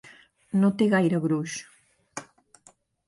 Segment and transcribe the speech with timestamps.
[0.61, 1.59] No té gaire gruix.